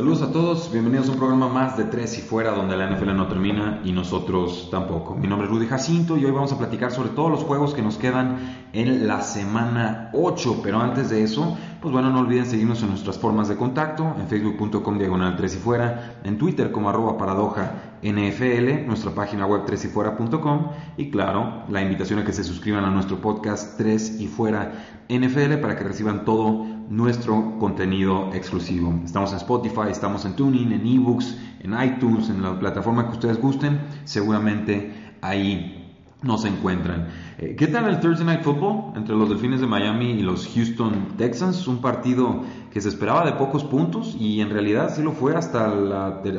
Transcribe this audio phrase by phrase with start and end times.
[0.00, 3.14] Saludos a todos, bienvenidos a un programa más de Tres y Fuera, donde la NFL
[3.14, 5.14] no termina y nosotros tampoco.
[5.14, 7.82] Mi nombre es Rudy Jacinto y hoy vamos a platicar sobre todos los juegos que
[7.82, 8.38] nos quedan
[8.72, 10.60] en la semana 8.
[10.62, 14.26] Pero antes de eso, pues bueno, no olviden seguirnos en nuestras formas de contacto, en
[14.26, 19.84] facebook.com diagonal 3 y fuera, en Twitter como arroba paradoja NFL, nuestra página web 3
[19.84, 24.28] y fuera.com y claro, la invitación a que se suscriban a nuestro podcast 3 y
[24.28, 24.72] fuera
[25.10, 29.00] NFL para que reciban todo nuestro contenido exclusivo.
[29.04, 33.40] Estamos en Spotify, estamos en Tuning, en eBooks, en iTunes, en la plataforma que ustedes
[33.40, 33.80] gusten.
[34.04, 35.88] Seguramente ahí
[36.22, 37.06] nos encuentran.
[37.38, 41.16] Eh, ¿Qué tal el Thursday Night Football entre los Delfines de Miami y los Houston
[41.16, 41.66] Texans?
[41.68, 45.66] Un partido que se esperaba de pocos puntos y en realidad sí lo fue hasta,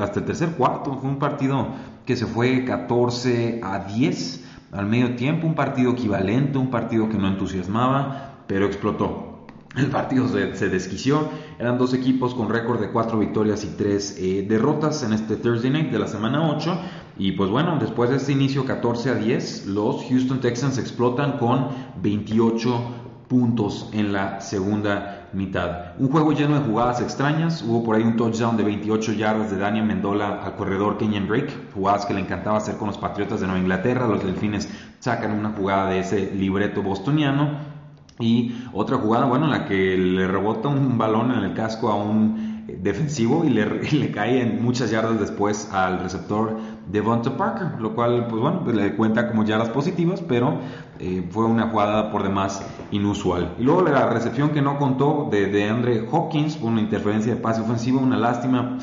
[0.02, 0.98] hasta el tercer cuarto.
[0.98, 1.70] Fue un partido
[2.06, 7.18] que se fue 14 a 10 al medio tiempo, un partido equivalente, un partido que
[7.18, 9.31] no entusiasmaba, pero explotó
[9.78, 11.30] el partido se, desquició.
[11.58, 15.72] Eran dos equipos con récord de cuatro victorias y tres eh, derrotas en este Thursday
[15.72, 16.78] night de la semana 8.
[17.18, 21.70] Y pues bueno, después de este inicio 14 a 10, los Houston Texans explotan con
[22.02, 22.82] 28
[23.30, 25.94] puntos en la segunda mitad.
[26.00, 27.62] Un juego lleno de jugadas extrañas.
[27.62, 31.54] Hubo por ahí un touchdown de 28 yardas de Daniel Mendola al corredor Kenyan Drake.
[31.74, 34.06] Jugadas que le encantaba hacer con los Patriotas de Nueva Inglaterra.
[34.06, 34.68] Los Delfines
[35.00, 37.71] sacan una jugada de ese libreto bostoniano.
[38.20, 41.96] Y otra jugada, bueno, en la que le rebota un balón en el casco a
[41.96, 46.58] un defensivo y le, cae en muchas yardas después al receptor
[46.92, 50.56] Devonta Parker, lo cual, pues bueno, pues le cuenta como yardas positivas, pero
[51.00, 53.56] eh, fue una jugada por demás inusual.
[53.58, 57.62] Y luego la recepción que no contó de, de Andre Hopkins, una interferencia de pase
[57.62, 58.78] ofensivo, una lástima,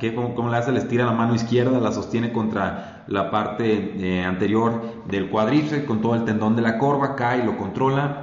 [0.00, 4.24] que como, le hace, le estira la mano izquierda, la sostiene contra la parte eh,
[4.24, 8.21] anterior del cuádriceps, con todo el tendón de la corva, cae, lo controla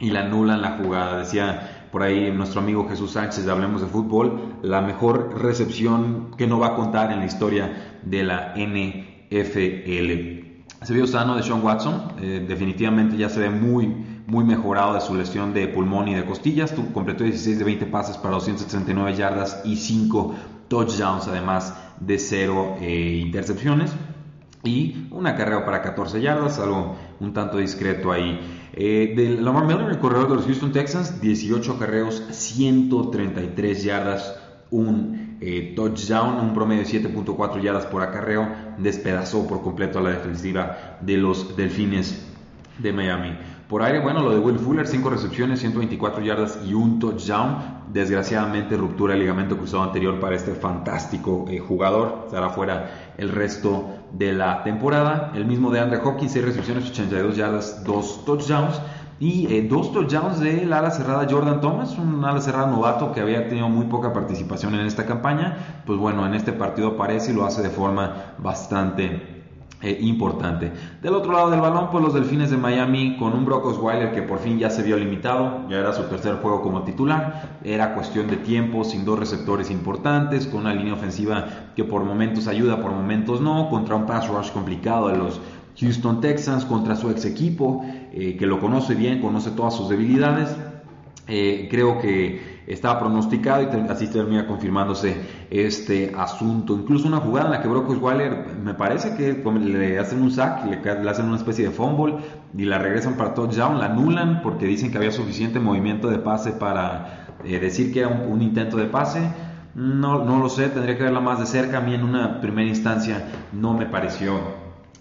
[0.00, 1.18] y la anulan la jugada.
[1.18, 6.46] Decía por ahí nuestro amigo Jesús Sánchez de Hablemos de Fútbol, la mejor recepción que
[6.46, 10.46] no va a contar en la historia de la NFL.
[10.82, 13.88] Se vio sano de Sean Watson, eh, definitivamente ya se ve muy,
[14.26, 16.72] muy mejorado de su lesión de pulmón y de costillas.
[16.94, 20.34] completó 16 de 20 pases para 239 yardas y 5
[20.68, 23.92] touchdowns, además de 0 eh, intercepciones.
[24.62, 28.38] Y una carrera para 14 yardas, algo un tanto discreto ahí.
[28.80, 34.40] Eh, de Lamar Miller, el corredor de los Houston Texans, 18 carreos, 133 yardas,
[34.70, 40.10] un eh, touchdown, un promedio de 7.4 yardas por acarreo, despedazó por completo a la
[40.10, 42.24] defensiva de los Delfines
[42.78, 43.36] de Miami.
[43.68, 47.82] Por aire, bueno, lo de Will Fuller, 5 recepciones, 124 yardas y un touchdown.
[47.92, 52.22] Desgraciadamente, ruptura del ligamento cruzado anterior para este fantástico eh, jugador.
[52.24, 55.32] Estará fuera el resto de la temporada.
[55.34, 58.80] El mismo de Andre Hopkins, 6 recepciones, 82 yardas, 2 touchdowns.
[59.20, 63.48] Y eh, dos touchdowns del ala cerrada Jordan Thomas, un ala cerrada novato que había
[63.48, 65.82] tenido muy poca participación en esta campaña.
[65.84, 69.37] Pues bueno, en este partido aparece y lo hace de forma bastante
[69.80, 70.72] eh, importante.
[71.00, 74.22] Del otro lado del balón, pues los Delfines de Miami con un Brock Osweiler que
[74.22, 78.26] por fin ya se vio limitado, ya era su tercer juego como titular, era cuestión
[78.26, 81.46] de tiempo, sin dos receptores importantes, con una línea ofensiva
[81.76, 85.40] que por momentos ayuda, por momentos no, contra un pass rush complicado de los
[85.78, 90.56] Houston Texans, contra su ex equipo, eh, que lo conoce bien, conoce todas sus debilidades.
[91.28, 95.16] Eh, creo que estaba pronosticado y así termina confirmándose
[95.50, 96.74] este asunto.
[96.74, 100.66] Incluso una jugada en la que Brock Osweiler me parece que le hacen un sack,
[100.66, 102.16] le, le hacen una especie de fumble
[102.56, 106.52] y la regresan para touchdown, la anulan porque dicen que había suficiente movimiento de pase
[106.52, 109.20] para eh, decir que era un, intento de pase.
[109.74, 111.78] No, no lo sé, tendría que verla más de cerca.
[111.78, 114.40] A mí en una primera instancia no me pareció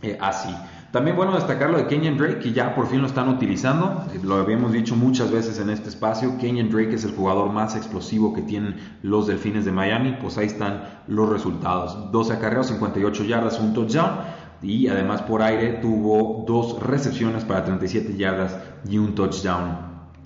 [0.01, 0.53] eh, así.
[0.91, 4.05] También bueno destacar lo de Kenyan Drake, que ya por fin lo están utilizando.
[4.23, 6.37] Lo habíamos dicho muchas veces en este espacio.
[6.37, 10.17] Kenyan Drake es el jugador más explosivo que tienen los Delfines de Miami.
[10.21, 12.11] Pues ahí están los resultados.
[12.11, 14.11] 12 acarreos, 58 yardas, un touchdown.
[14.61, 18.57] Y además por aire tuvo dos recepciones para 37 yardas
[18.89, 19.77] y un touchdown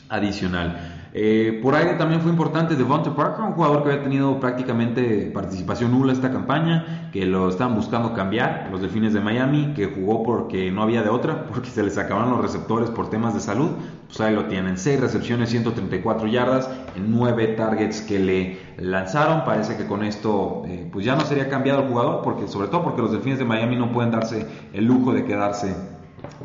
[0.10, 1.01] adicional.
[1.14, 5.92] Eh, por ahí también fue importante Devonta Parker, un jugador que había tenido prácticamente participación
[5.92, 10.72] nula esta campaña, que lo estaban buscando cambiar, los Delfines de Miami, que jugó porque
[10.72, 13.72] no había de otra, porque se les acabaron los receptores por temas de salud.
[14.08, 19.44] Pues ahí lo tienen, 6 recepciones, 134 yardas, en 9 targets que le lanzaron.
[19.44, 22.84] Parece que con esto eh, pues ya no sería cambiado el jugador, porque sobre todo
[22.84, 25.76] porque los Delfines de Miami no pueden darse el lujo de quedarse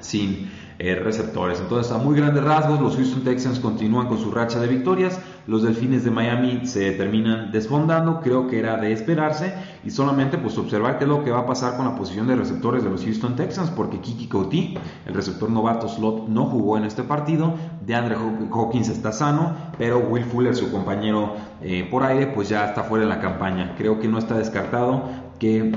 [0.00, 1.58] sin eh, receptores.
[1.58, 5.18] Entonces, a muy grandes rasgos, los Houston Texans continúan con su racha de victorias.
[5.46, 10.58] Los Delfines de Miami se terminan desfondando, creo que era de esperarse, y solamente pues
[10.58, 13.02] observar qué es lo que va a pasar con la posición de receptores de los
[13.04, 14.76] Houston Texans, porque Kiki Couty,
[15.06, 17.54] el receptor novato slot, no jugó en este partido.
[17.86, 18.16] De Andre
[18.52, 23.06] Hawkins está sano, pero Will Fuller, su compañero eh, por aire, pues ya está fuera
[23.06, 23.76] de la campaña.
[23.78, 25.04] Creo que no está descartado
[25.38, 25.72] que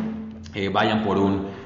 [0.55, 1.59] eh, vayan por un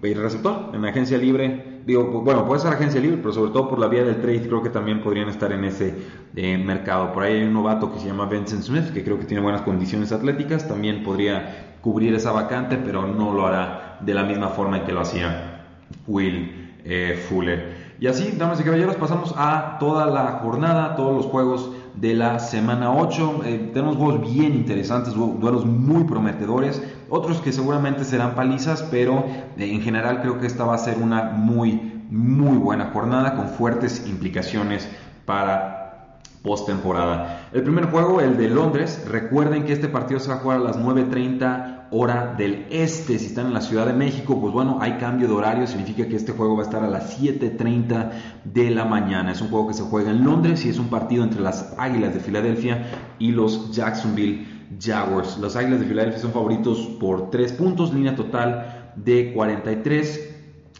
[0.00, 3.86] receptor en agencia libre digo, bueno, puede ser agencia libre, pero sobre todo por la
[3.86, 5.94] vía del trade, creo que también podrían estar en ese
[6.34, 7.12] eh, mercado.
[7.12, 9.62] Por ahí hay un novato que se llama Vincent Smith, que creo que tiene buenas
[9.62, 14.78] condiciones atléticas, también podría cubrir esa vacante, pero no lo hará de la misma forma
[14.78, 15.64] en que lo hacía
[16.08, 17.86] Will eh, Fuller.
[18.00, 22.38] Y así, damas y caballeros, pasamos a toda la jornada, todos los juegos de la
[22.38, 23.40] semana 8.
[23.44, 29.24] Eh, tenemos juegos bien interesantes, duelos muy prometedores, otros que seguramente serán palizas, pero
[29.56, 33.48] eh, en general creo que esta va a ser una muy, muy buena jornada con
[33.48, 34.88] fuertes implicaciones
[35.24, 37.48] para postemporada.
[37.52, 40.62] El primer juego, el de Londres, recuerden que este partido se va a jugar a
[40.62, 43.18] las 9.30 hora del este.
[43.18, 46.16] Si están en la Ciudad de México, pues bueno, hay cambio de horario, significa que
[46.16, 48.10] este juego va a estar a las 7.30
[48.44, 49.32] de la mañana.
[49.32, 52.14] Es un juego que se juega en Londres y es un partido entre las Águilas
[52.14, 52.86] de Filadelfia
[53.18, 54.46] y los Jacksonville
[54.80, 55.38] Jaguars.
[55.38, 60.34] Los Águilas de Filadelfia son favoritos por 3 puntos, línea total de 43.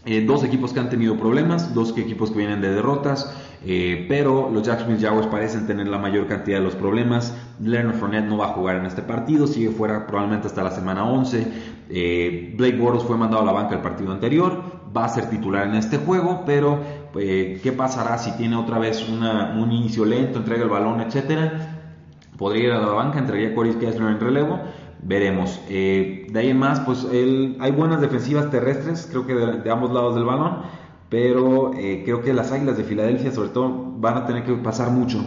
[0.08, 3.32] Eh, dos equipos que han tenido problemas, dos equipos que vienen de derrotas.
[3.68, 7.34] Eh, pero los Jacksonville Jaguars parecen tener la mayor cantidad de los problemas.
[7.60, 11.04] Leonard Fournette no va a jugar en este partido, sigue fuera probablemente hasta la semana
[11.04, 11.48] 11.
[11.90, 14.62] Eh, Blake Bortles fue mandado a la banca el partido anterior,
[14.96, 16.78] va a ser titular en este juego, pero
[17.18, 21.80] eh, ¿qué pasará si tiene otra vez un inicio lento, entrega el balón, etcétera?
[22.38, 24.60] Podría ir a la banca, entregaría a Corey Kessler en relevo
[25.02, 25.60] veremos.
[25.69, 30.24] de ahí en más, pues hay buenas defensivas terrestres, creo que de, ambos lados del
[30.24, 30.62] balón
[31.08, 34.91] pero eh, creo que las Águilas de Filadelfia sobre todo van a tener que pasar
[34.91, 35.25] mucho.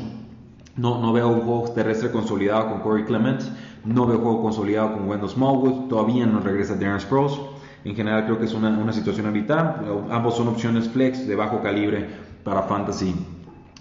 [0.75, 3.41] No, no veo un juego terrestre consolidado con Corey Clement,
[3.85, 7.39] no veo juego consolidado con Wendell Smallwood, todavía no regresa Darren Sproles.
[7.83, 9.81] En general creo que es una, una situación habitada.
[10.09, 12.07] Ambos son opciones flex de bajo calibre
[12.43, 13.15] para fantasy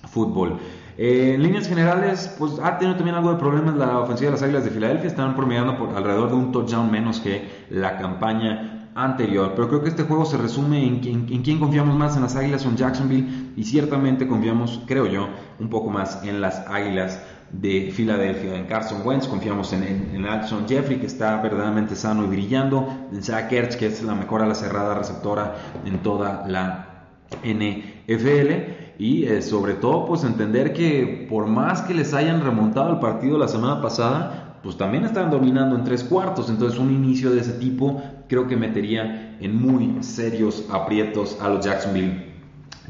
[0.09, 0.59] fútbol.
[0.97, 4.43] Eh, en líneas generales, pues ha tenido también algo de problemas la ofensiva de las
[4.43, 5.06] Águilas de Filadelfia.
[5.06, 9.53] Están promediando por alrededor de un touchdown menos que la campaña anterior.
[9.55, 12.67] Pero creo que este juego se resume en, en, quién confiamos más, en las Águilas
[12.67, 13.53] o en Jacksonville.
[13.56, 15.29] Y ciertamente confiamos, creo yo,
[15.59, 17.23] un poco más en las Águilas
[17.53, 18.56] de Filadelfia.
[18.56, 22.87] En Carson Wentz confiamos en, en, Alson Jeffrey, que está verdaderamente sano y brillando.
[23.12, 25.55] En Zach Ertz, que es la mejor a la cerrada receptora
[25.85, 27.06] en toda la
[27.45, 28.99] NFL.
[28.99, 33.39] Y eh, sobre todo, pues entender que por más que les hayan remontado el partido
[33.39, 36.50] la semana pasada, pues también están dominando en tres cuartos.
[36.50, 41.64] Entonces un inicio de ese tipo creo que metería en muy serios aprietos a los
[41.64, 42.28] Jacksonville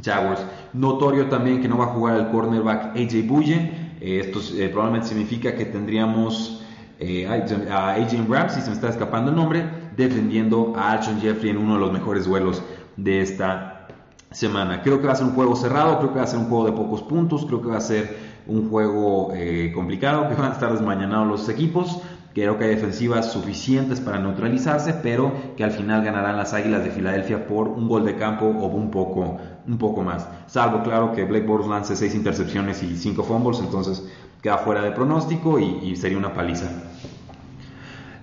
[0.02, 0.44] Jaguars.
[0.73, 3.56] Notorio también que no va a jugar el cornerback AJ Buye.
[4.00, 6.62] Eh, esto eh, probablemente significa que tendríamos
[7.00, 9.64] eh, a AJ Ramsey, se me está escapando el nombre,
[9.96, 12.62] defendiendo a Alshon Jeffrey en uno de los mejores duelos
[12.96, 13.88] de esta
[14.31, 14.82] semana.
[14.82, 16.67] Creo que va a ser un juego cerrado, creo que va a ser un juego
[16.67, 19.33] de pocos puntos, creo que va a ser un juego
[19.75, 22.02] complicado, que van a estar desmañanados los equipos.
[22.42, 26.90] Creo que hay defensivas suficientes para neutralizarse, pero que al final ganarán las Águilas de
[26.90, 30.28] Filadelfia por un gol de campo o un poco, un poco más.
[30.47, 34.09] Salvo, claro, que Blake Bortles lance 6 intercepciones y 5 fumbles, entonces
[34.40, 36.71] queda fuera de pronóstico y sería una paliza.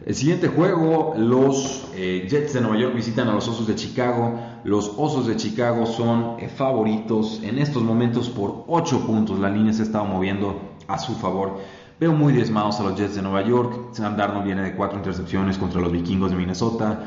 [0.06, 4.40] El siguiente juego, los eh, Jets de Nueva York visitan a los Osos de Chicago.
[4.64, 9.40] Los Osos de Chicago son eh, favoritos en estos momentos por 8 puntos.
[9.40, 11.58] La línea se estaba moviendo a su favor.
[11.98, 13.94] Veo muy diezmados a los Jets de Nueva York.
[13.94, 17.00] Sam Darnold viene de 4 intercepciones contra los Vikingos de Minnesota.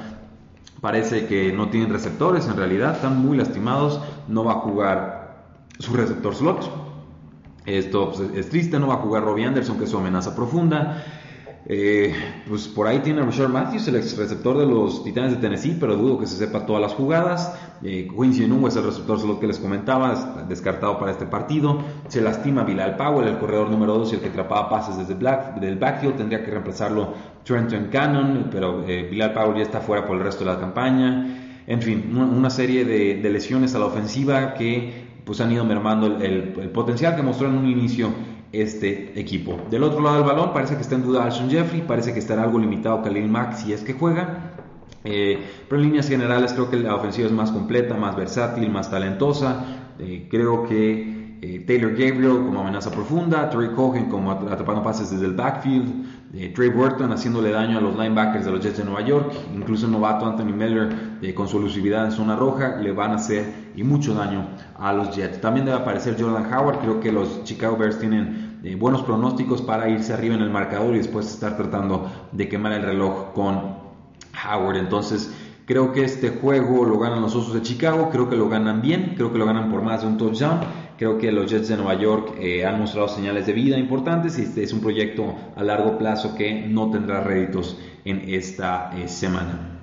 [0.81, 4.01] Parece que no tienen receptores en realidad, están muy lastimados.
[4.29, 5.45] No va a jugar
[5.79, 6.71] su receptor slot.
[7.67, 11.05] Esto pues, es triste, no va a jugar Robbie Anderson, que es su amenaza profunda.
[11.71, 12.15] Eh,
[12.49, 15.77] pues por ahí tiene a Richard Matthews, el ex receptor de los Titanes de Tennessee,
[15.79, 17.55] pero dudo que se sepa todas las jugadas.
[17.83, 21.79] Eh, Quincy Enungo es el receptor solo que les comentaba, descartado para este partido.
[22.09, 25.61] Se lastima Bilal Powell, el corredor número 2 y el que atrapaba pases desde Black,
[25.61, 26.17] del backfield.
[26.17, 27.13] Tendría que reemplazarlo
[27.45, 31.65] Trenton Cannon, pero eh, Bilal Powell ya está fuera por el resto de la campaña.
[31.67, 36.71] En fin, una, serie de lesiones a la ofensiva que pues han ido mermando el,
[36.73, 38.09] potencial que mostró en un inicio
[38.53, 39.59] este equipo.
[39.71, 42.43] Del otro lado del balón parece que está en duda Alshon Jeffrey, parece que estará
[42.45, 44.55] algo limitado Khalil Mack si es que juega.
[45.05, 45.39] Eh,
[45.69, 49.65] pero en líneas generales creo que la ofensiva es más completa, más versátil, más talentosa.
[49.99, 55.27] Eh, creo que eh, Taylor Gabriel como amenaza profunda, Terry Cohen como atrapando pases desde
[55.27, 59.33] el backfield, Trey Burton haciéndole daño a los linebackers de los Jets de Nueva York,
[59.55, 63.68] incluso el novato Anthony Miller con su elusividad en zona roja le van a hacer
[63.79, 65.41] y mucho daño a los Jets.
[65.41, 70.13] También debe aparecer Jordan Howard, creo que los Chicago Bears tienen buenos pronósticos para irse
[70.13, 73.77] arriba en el marcador y después estar tratando de quemar el reloj con
[74.45, 74.79] Howard.
[74.79, 75.33] Entonces,
[75.65, 79.13] creo que este juego lo ganan los Osos de Chicago, creo que lo ganan bien,
[79.15, 80.59] creo que lo ganan por más de un touchdown.
[80.99, 84.43] Creo que los Jets de Nueva York eh, han mostrado señales de vida importantes y
[84.43, 89.78] este es un proyecto a largo plazo que no tendrá réditos en esta eh, semana.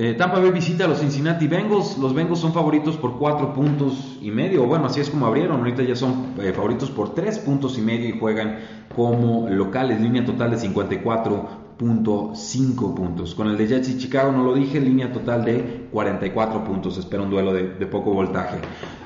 [0.00, 1.98] Eh, Tampa Bay visita a los Cincinnati Bengals.
[1.98, 4.64] Los Bengals son favoritos por 4 puntos y medio.
[4.64, 5.58] Bueno, así es como abrieron.
[5.58, 8.60] Ahorita ya son favoritos por 3 puntos y medio y juegan
[8.94, 10.00] como locales.
[10.00, 13.34] Línea total de 54 .5 puntos.
[13.34, 16.96] Con el de Jets y Chicago no lo dije, línea total de 44 puntos.
[16.96, 18.58] Espera un duelo de, poco voltaje.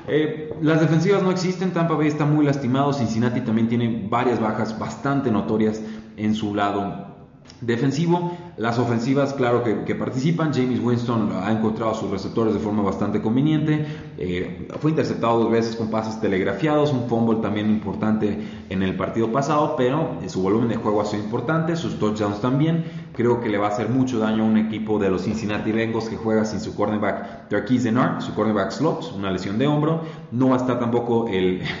[0.07, 4.77] Eh, las defensivas no existen, Tampa Bay está muy lastimado, Cincinnati también tiene varias bajas
[4.77, 5.81] bastante notorias
[6.17, 7.12] en su lado
[7.61, 8.37] defensivo.
[8.57, 10.53] Las ofensivas, claro que, participan.
[10.53, 13.85] James Winston ha encontrado sus receptores de forma bastante conveniente.
[14.17, 18.37] Eh, fue interceptado dos veces con pases telegrafiados, un fumble también importante
[18.69, 22.41] en el partido pasado, pero eh, su volumen de juego ha sido importante, sus touchdowns
[22.41, 22.85] también.
[23.15, 26.09] Creo que le va a hacer mucho daño a un equipo de los Cincinnati Bengals
[26.09, 30.01] que juega sin su cornerback Darquise Denard, su cornerback slot, una lesión de hombro.
[30.31, 31.61] No va a estar tampoco el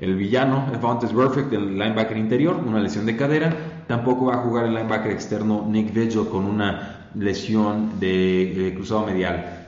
[0.00, 3.54] el villano, Perfect, el linebacker interior, una lesión de cadera.
[3.90, 9.66] Tampoco va a jugar el linebacker externo Nick Vigil con una lesión de, cruzado medial.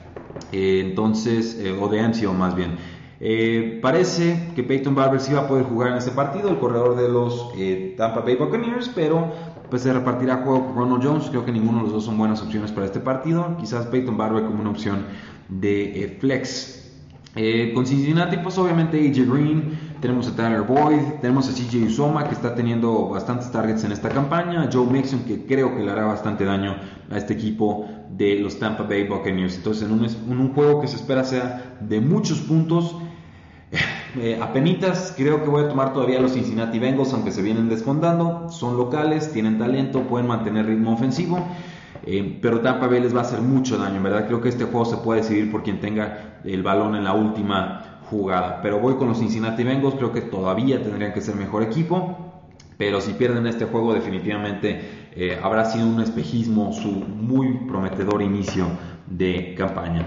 [0.52, 2.76] Eh, entonces, eh, o de MCO más bien.
[3.18, 6.94] Eh, parece que Peyton Barber sí va a poder jugar en este partido, el corredor
[6.94, 7.50] de los
[7.96, 9.32] Tampa Bay Buccaneers, pero
[9.68, 11.28] pues se repartirá juego con Ronald Jones.
[11.28, 13.56] Creo que ninguno de los dos son buenas opciones para este partido.
[13.58, 15.04] Quizás Peyton Barber como una opción
[15.48, 16.92] de flex.
[17.74, 22.34] con Cincinnati, pues obviamente AJ Green, tenemos a Tyler Boyd, tenemos a CJ Usoma que
[22.34, 26.44] está teniendo bastantes targets en esta campaña, Joe Mixon que creo que le hará bastante
[26.44, 26.74] daño
[27.08, 29.56] a este equipo de los Tampa Bay Buccaneers.
[29.56, 32.96] Entonces en un, juego que se espera sea de muchos puntos,
[34.20, 38.48] eh, apenitas creo que voy a tomar todavía los Cincinnati Bengals aunque se vienen desfondando,
[38.50, 41.46] son locales, tienen talento, pueden mantener ritmo ofensivo.
[42.04, 44.64] Eh, pero Tampa Bay les va a hacer mucho daño, en verdad creo que este
[44.64, 48.60] juego se puede decidir por quien tenga el balón en la última jugada.
[48.62, 52.18] Pero voy con los Cincinnati Bengals, creo que todavía tendrían que ser mejor equipo.
[52.78, 58.66] Pero si pierden este juego, definitivamente eh, habrá sido un espejismo su muy prometedor inicio
[59.06, 60.06] de campaña.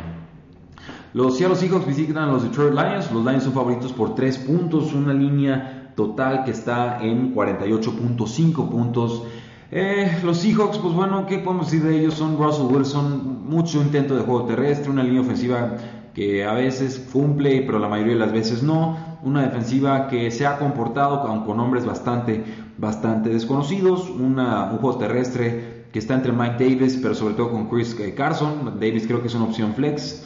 [1.14, 3.12] Los Seattle Seahawks visitan a los Detroit Lions.
[3.12, 9.24] Los Lions son favoritos por 3 puntos, una línea total que está en 48.5 puntos.
[9.72, 12.16] Eh, los Seahawks, pues bueno, ¿qué podemos decir de ellos?
[12.16, 15.78] Son Russell Wilson, mucho intento de juego terrestre, una línea ofensiva
[16.16, 18.98] que a veces cumple, pero la mayoría de las veces no.
[19.22, 22.44] Una defensiva que se ha comportado con, hombres bastante,
[22.78, 24.10] bastante desconocidos.
[24.10, 28.14] Una, un juego terrestre que está entre Mike Davis, pero sobre todo con Chris eh,
[28.16, 28.80] Carson.
[28.80, 30.26] Davis creo que es una opción flex.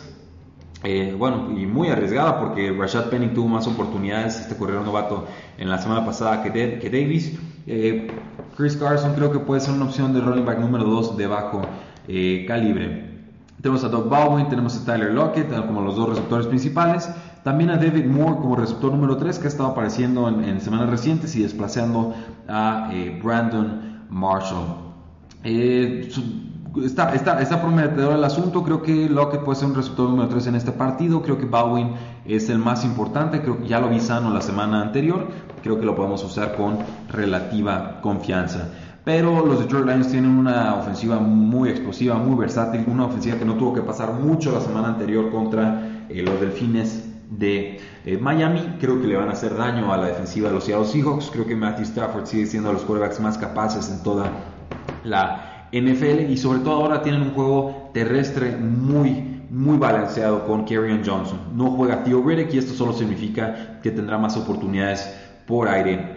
[0.84, 5.26] Eh, bueno, y muy arriesgada porque Rashad Penny tuvo más oportunidades, este corredor novato,
[5.58, 7.36] en la semana pasada que, que Davis.
[7.66, 8.08] Eh,
[8.56, 11.62] Chris Carson creo que puede ser una opción de running back número 2 de bajo
[12.48, 13.09] calibre.
[13.62, 17.10] Tenemos a Doug Baldwin, tenemos a Tyler Lockett como los dos receptores principales.
[17.44, 21.36] También a David Moore como receptor número 3 que ha estado apareciendo en, semanas recientes
[21.36, 22.14] y desplazando
[22.48, 24.90] a eh, Brandon Marshall.
[25.44, 26.10] Eh,
[26.84, 28.64] está, está, está, prometedor el asunto.
[28.64, 31.22] Creo que Lockett puede ser un receptor número 3 en este partido.
[31.22, 31.92] Creo que Baldwin
[32.26, 33.42] es el más importante.
[33.42, 35.28] Creo que ya lo vi sano la semana anterior.
[35.64, 36.78] Creo que lo podemos usar con
[37.10, 38.70] relativa confianza.
[39.10, 43.56] Pero los Detroit Lions tienen una ofensiva muy explosiva, muy versátil, una ofensiva que no
[43.56, 48.76] tuvo que pasar mucho la semana anterior contra eh, los Delfines de eh, Miami.
[48.80, 51.32] Creo que le van a hacer daño a la defensiva de los Seattle Seahawks.
[51.32, 54.30] Creo que Matthew Stafford sigue siendo los quarterbacks más capaces en toda
[55.04, 61.02] la NFL y sobre todo ahora tienen un juego terrestre muy, muy balanceado con Kerryon
[61.04, 61.40] Johnson.
[61.56, 65.12] No juega Theo Riddick y esto solo significa que tendrá más oportunidades
[65.48, 66.14] por aire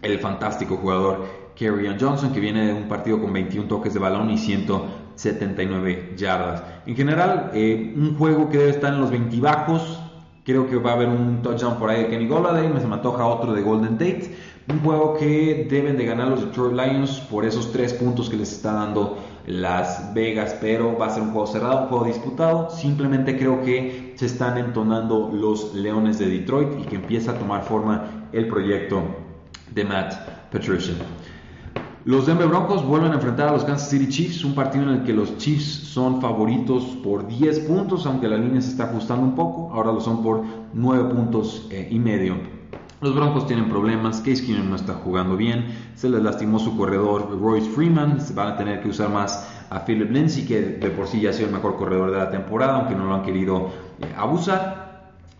[0.00, 4.30] el fantástico jugador Kerryon Johnson, que viene de un partido con 21 toques de balón
[4.30, 6.62] y 179 yardas.
[6.86, 10.00] En general, eh, un juego que debe estar en los 20 bajos.
[10.42, 12.94] Creo que va a haber un touchdown por ahí de Kenny Golladay, me se me
[12.94, 14.34] antoja otro de Golden Tate.
[14.70, 18.50] Un juego que deben de ganar los Detroit Lions por esos tres puntos que les
[18.52, 22.70] está dando Las Vegas, pero va a ser un juego cerrado, un juego disputado.
[22.70, 27.64] Simplemente creo que se están entonando los Leones de Detroit y que empieza a tomar
[27.64, 29.02] forma el proyecto
[29.74, 30.14] de Matt
[30.50, 30.94] Patricia.
[32.06, 35.02] Los Denver Broncos vuelven a enfrentar a los Kansas City Chiefs, un partido en el
[35.02, 39.34] que los Chiefs son favoritos por 10 puntos, aunque la línea se está ajustando un
[39.34, 40.42] poco, ahora lo son por
[40.72, 42.36] 9 puntos eh, y medio.
[43.02, 47.38] Los Broncos tienen problemas, Case Keenum no está jugando bien, se les lastimó su corredor
[47.38, 51.06] Royce Freeman, se van a tener que usar más a Philip Lindsay, que de por
[51.06, 53.72] sí ya ha sido el mejor corredor de la temporada, aunque no lo han querido
[54.00, 54.89] eh, abusar.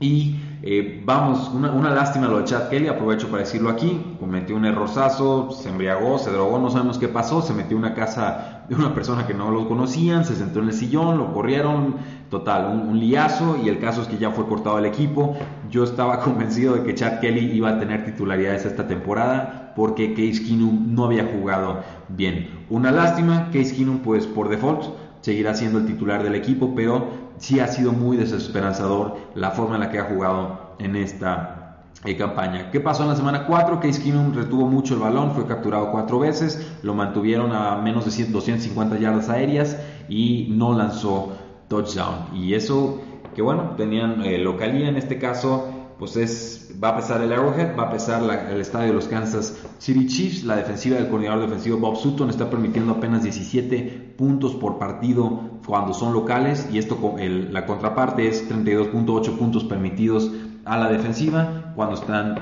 [0.01, 4.65] Y eh, vamos, una, lástima lo de Chad Kelly, aprovecho para decirlo aquí, cometió un
[4.65, 8.75] errorzazo, se embriagó, se drogó, no sabemos qué pasó, se metió en una casa de
[8.75, 11.97] una persona que no lo conocían, se sentó en el sillón, lo corrieron,
[12.31, 15.37] total, un, liazo y el caso es que ya fue cortado el equipo.
[15.71, 20.43] Yo estaba convencido de que Chad Kelly iba a tener titularidades esta temporada porque Case
[20.45, 22.65] Keenum no había jugado bien.
[22.69, 24.85] Una lástima, Case Keenum pues por default
[25.21, 29.81] seguirá siendo el titular del equipo, pero sí ha sido muy desesperanzador la forma en
[29.81, 32.71] la que ha jugado en esta eh, campaña.
[32.71, 33.81] ¿Qué pasó en la semana 4?
[33.81, 38.25] Case Keenum retuvo mucho el balón, fue capturado cuatro veces, lo mantuvieron a menos de
[38.25, 39.77] 250 yardas aéreas
[40.09, 41.33] y no lanzó
[41.69, 42.35] touchdown.
[42.35, 43.01] Y eso,
[43.35, 45.69] que bueno, tenían eh, localía en este caso
[45.99, 49.57] pues es, va a pesar el Arrowhead, va a pesar el estadio de los Kansas
[49.79, 50.45] City Chiefs.
[50.45, 55.93] La defensiva del coordinador defensivo Bob Sutton está permitiendo apenas 17 puntos por partido cuando
[55.93, 60.31] son locales y esto la contraparte es 32.8 puntos permitidos
[60.65, 62.37] a la defensiva cuando están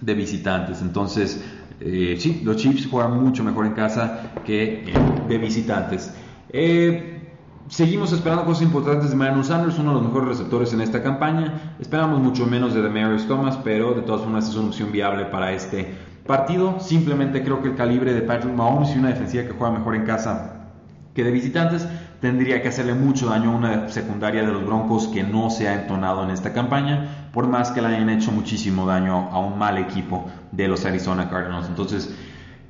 [0.00, 0.80] de visitantes.
[0.80, 1.42] Entonces,
[1.80, 4.84] eh, sí, los Chiefs juegan mucho mejor en casa que
[5.28, 6.12] de visitantes.
[6.50, 7.15] Eh,
[7.68, 11.74] Seguimos esperando cosas importantes de Manuel Sanders, uno de los mejores receptores en esta campaña.
[11.80, 15.52] Esperamos mucho menos de Demarius Thomas, pero de todas formas es una opción viable para
[15.52, 15.92] este
[16.26, 16.78] partido.
[16.78, 20.04] Simplemente creo que el calibre de Patrick Mahomes y una defensiva que juega mejor en
[20.04, 20.52] casa
[21.12, 21.88] que de visitantes
[22.20, 25.74] tendría que hacerle mucho daño a una secundaria de los Broncos que no se ha
[25.74, 29.78] entonado en esta campaña, por más que le hayan hecho muchísimo daño a un mal
[29.78, 31.66] equipo de los Arizona Cardinals.
[31.66, 32.14] Entonces,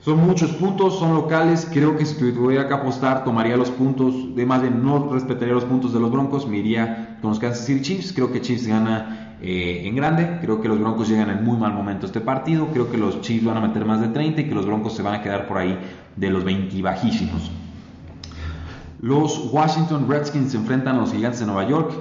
[0.07, 1.69] son muchos puntos, son locales.
[1.69, 5.65] Creo que si tuviera que apostar, tomaría los puntos, de más de no respetaría los
[5.65, 8.13] puntos de los Broncos, me iría con los Kansas City Chiefs.
[8.13, 10.39] Creo que Chiefs gana eh, en grande.
[10.41, 12.69] Creo que los Broncos llegan en muy mal momento este partido.
[12.69, 15.03] Creo que los Chiefs van a meter más de 30 y que los Broncos se
[15.03, 15.77] van a quedar por ahí
[16.15, 17.51] de los 20 bajísimos.
[19.01, 21.93] Los Washington Redskins se enfrentan a los Gigantes de Nueva York.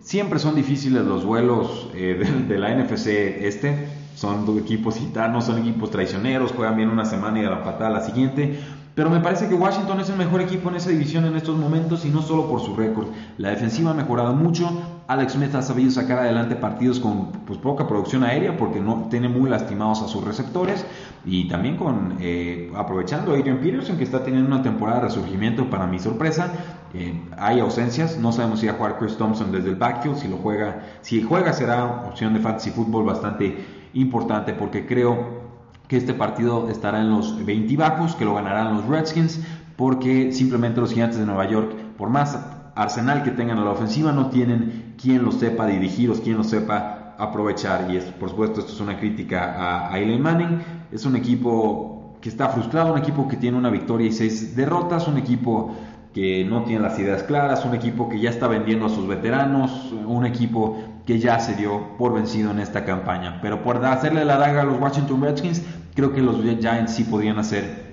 [0.00, 5.90] Siempre son difíciles los vuelos eh, de la NFC este son equipos gitanos, son equipos
[5.90, 8.58] traicioneros, juegan bien una semana y a la patada la siguiente.
[8.94, 12.04] Pero me parece que Washington es el mejor equipo en esa división en estos momentos
[12.04, 13.08] y no solo por su récord.
[13.38, 14.70] La defensiva ha mejorado mucho.
[15.08, 19.28] Alex Smith ha sabido sacar adelante partidos con pues, poca producción aérea porque no tiene
[19.28, 20.86] muy lastimados a sus receptores
[21.26, 25.68] y también con eh, aprovechando a Adrian Peterson que está teniendo una temporada de resurgimiento
[25.68, 26.52] para mi sorpresa.
[26.94, 30.28] Eh, hay ausencias, no sabemos si va a jugar Chris Thompson desde el backfield, si
[30.28, 35.44] lo juega, si juega será opción de fantasy fútbol bastante importante porque creo
[35.88, 39.40] que este partido estará en los 20 bajos, que lo ganarán los Redskins,
[39.76, 42.38] porque simplemente los gigantes de Nueva York, por más
[42.74, 46.44] arsenal que tengan a la ofensiva, no tienen quien lo sepa dirigir o quien lo
[46.44, 47.90] sepa aprovechar.
[47.90, 50.60] Y es, por supuesto, esto es una crítica a, Eli Manning.
[50.90, 55.06] Es un equipo que está frustrado, un equipo que tiene una victoria y seis derrotas,
[55.06, 55.74] un equipo
[56.14, 59.92] que no tiene las ideas claras, un equipo que ya está vendiendo a sus veteranos,
[59.92, 63.38] un equipo que ya se dio por vencido en esta campaña.
[63.42, 65.62] Pero por hacerle la daga a los Washington Redskins,
[65.94, 67.84] creo que los Giants sí podrían hacer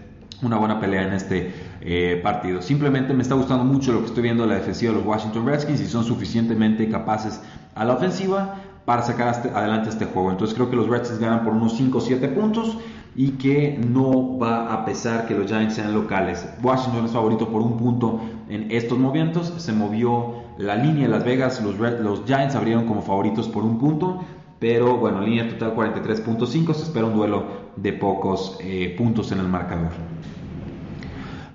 [0.41, 2.61] una buena pelea en este eh, partido.
[2.61, 5.45] Simplemente me está gustando mucho lo que estoy viendo de la defensiva de los Washington
[5.45, 7.41] Redskins y son suficientemente capaces
[7.75, 10.31] a la ofensiva para sacar adelante este juego.
[10.31, 12.77] Entonces creo que los Redskins ganan por unos 5 o 7 puntos
[13.15, 16.47] y que no va a pesar que los Giants sean locales.
[16.63, 18.21] Washington es favorito por un punto
[18.51, 19.53] en estos movimientos.
[19.57, 23.79] Se movió la línea de Las Vegas, los, los Giants abrieron como favoritos por un
[23.79, 24.23] punto,
[24.59, 29.47] pero bueno, línea total 43.5, se espera un duelo de pocos eh, puntos en el
[29.47, 29.91] marcador.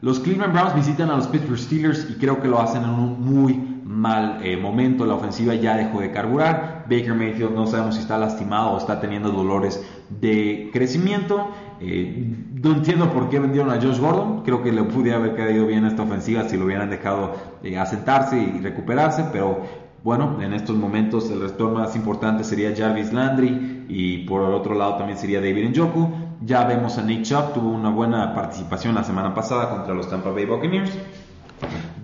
[0.03, 3.25] Los Cleveland Browns visitan a los Pittsburgh Steelers y creo que lo hacen en un
[3.25, 3.55] muy
[3.85, 5.07] mal eh, momento.
[5.07, 6.85] La ofensiva ya dejó de carburar.
[6.89, 11.51] Baker Mayfield no sabemos si está lastimado o está teniendo dolores de crecimiento.
[11.81, 14.43] Eh, no entiendo por qué vendieron a Josh Gordon.
[14.43, 18.39] Creo que le pudiera haber caído bien esta ofensiva si lo hubieran dejado eh, asentarse
[18.39, 19.27] y recuperarse.
[19.33, 19.61] Pero
[20.03, 24.75] bueno, en estos momentos el retorno más importante sería Jarvis Landry y por el otro
[24.75, 26.09] lado también sería David Njoku.
[26.45, 30.31] Ya vemos a Nick Chubb, tuvo una buena participación la semana pasada contra los Tampa
[30.31, 30.91] Bay Buccaneers.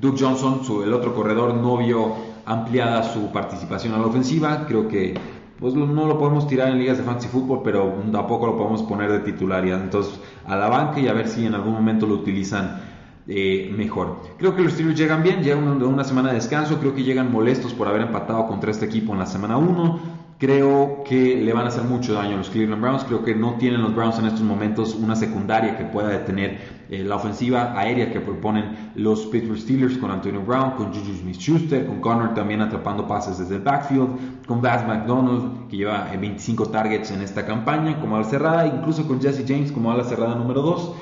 [0.01, 4.65] Duke Johnson, el otro corredor, no vio ampliada su participación a la ofensiva.
[4.67, 5.15] Creo que
[5.63, 9.13] pues no lo podemos tirar en ligas de fantasy fútbol, pero tampoco lo podemos poner
[9.13, 9.81] de titularidad.
[9.81, 12.81] Entonces, a la banca y a ver si en algún momento lo utilizan
[13.29, 14.23] eh, mejor.
[14.39, 17.31] Creo que los Steelers llegan bien, llegan de una semana de descanso, creo que llegan
[17.31, 20.01] molestos por haber empatado contra este equipo en la semana 1.
[20.43, 23.05] Creo que le van a hacer mucho daño a los Cleveland Browns.
[23.05, 26.59] Creo que no tienen los Browns en estos momentos una secundaria que pueda detener
[26.91, 31.87] eh, la ofensiva aérea que proponen los Pittsburgh Steelers con Antonio Brown, con Juju Smith-Schuster,
[31.87, 36.69] con Connor también atrapando pases desde el backfield, con Vaz McDonald que lleva 25 eh,
[36.73, 40.61] targets en esta campaña como ala cerrada, incluso con Jesse James como ala cerrada número
[40.63, 40.93] 2.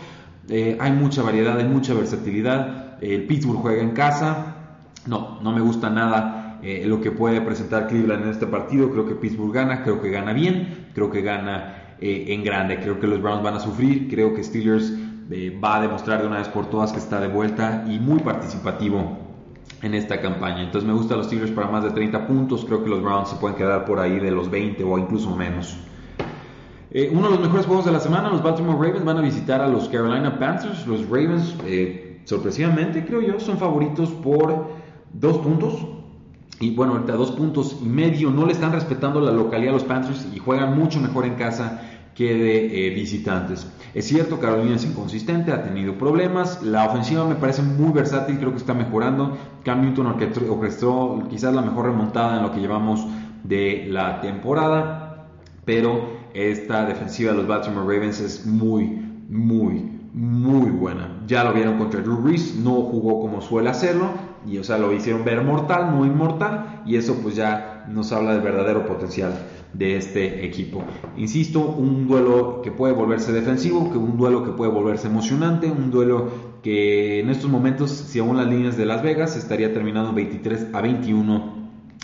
[0.51, 3.03] Eh, hay mucha variedad, hay mucha versatilidad.
[3.03, 4.57] El Pittsburgh juega en casa.
[5.07, 8.91] No, no me gusta nada eh, lo que puede presentar Cleveland en este partido.
[8.91, 12.79] Creo que Pittsburgh gana, creo que gana bien, creo que gana eh, en grande.
[12.81, 14.93] Creo que los Browns van a sufrir, creo que Steelers
[15.31, 18.21] eh, va a demostrar de una vez por todas que está de vuelta y muy
[18.21, 19.19] participativo
[19.83, 20.63] en esta campaña.
[20.63, 22.65] Entonces me gustan los Steelers para más de 30 puntos.
[22.67, 25.79] Creo que los Browns se pueden quedar por ahí de los 20 o incluso menos.
[27.13, 29.69] uno de los mejores juegos de la semana, los Baltimore Ravens van a visitar a
[29.69, 30.87] los Carolina Panthers.
[30.87, 31.57] Los Ravens,
[32.25, 34.69] sorpresivamente creo yo, son favoritos por
[35.15, 36.00] dos puntos.
[36.63, 38.31] Y bueno, ahorita dos puntos y medio.
[38.31, 41.81] No le están respetando la localidad a los Panthers y juegan mucho mejor en casa
[42.15, 43.67] que de eh, visitantes.
[43.95, 46.63] Es cierto, Carolina es inconsistente, ha tenido problemas.
[46.63, 49.39] La ofensiva me parece muy versátil, creo que está mejorando.
[49.65, 53.07] Cam Newton orquestó quizás la mejor remontada en lo que llevamos
[53.43, 55.29] de la temporada.
[55.65, 58.85] Pero esta defensiva de los Baltimore Ravens es muy,
[59.31, 61.23] muy, muy buena.
[61.27, 64.93] Ya lo vieron contra Drew Brees, no jugó como suele hacerlo y o sea, lo
[64.93, 69.33] hicieron ver mortal, no inmortal, y eso pues ya nos habla del verdadero potencial
[69.73, 70.83] de este equipo.
[71.17, 75.91] Insisto, un duelo que puede volverse defensivo, que un duelo que puede volverse emocionante, un
[75.91, 76.29] duelo
[76.63, 80.81] que en estos momentos, si aún las líneas de Las Vegas, estaría terminando 23 a
[80.81, 81.61] 21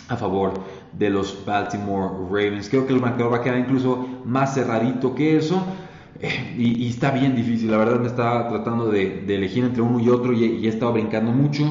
[0.09, 0.53] a favor
[0.97, 2.69] de los Baltimore Ravens.
[2.69, 5.61] Creo que el marcador va a quedar incluso más cerradito que eso.
[6.19, 10.09] Eh, y, está bien difícil, la verdad me estaba tratando de, elegir entre uno y
[10.09, 11.63] otro y, y he estado brincando mucho.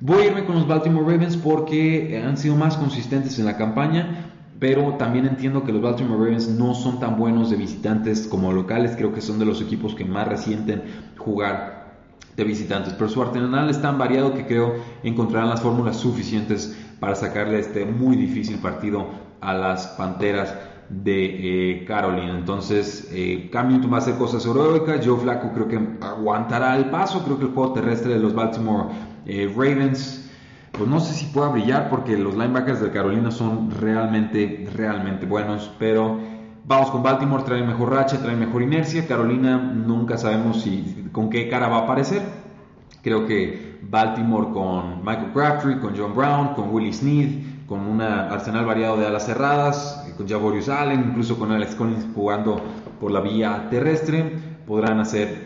[0.00, 4.32] Voy a irme con los Baltimore Ravens porque han sido más consistentes en la campaña,
[4.58, 8.96] pero también entiendo que los Baltimore Ravens no son tan buenos de visitantes como locales.
[8.96, 10.82] Creo que son de los equipos que más resienten
[11.16, 11.94] jugar
[12.36, 12.92] de visitantes.
[12.94, 17.84] Pero su arsenal es tan variado que creo encontrarán las fórmulas suficientes para sacarle este
[17.84, 19.06] muy difícil partido
[19.40, 20.54] a las Panteras
[20.88, 22.36] de eh, Carolina.
[22.36, 25.06] Entonces, eh, Cam Newton va a hacer cosas heroicas.
[25.06, 27.22] Joe Flacco creo que aguantará el paso.
[27.24, 28.88] Creo que el juego terrestre de los Baltimore
[29.26, 30.30] eh, Ravens,
[30.72, 35.70] pues no sé si pueda brillar porque los linebackers de Carolina son realmente, realmente buenos,
[35.78, 36.18] pero
[36.66, 39.06] vamos con Baltimore, trae mejor racha, trae mejor inercia.
[39.06, 42.22] Carolina nunca sabemos si con qué cara va a aparecer.
[43.02, 48.64] Creo que Baltimore con Michael Crabtree, con John Brown, con Willie Sneed, con un arsenal
[48.64, 52.60] variado de alas cerradas, con Javorius Allen, incluso con Alex Collins jugando
[53.00, 54.32] por la vía terrestre,
[54.66, 55.43] podrán hacer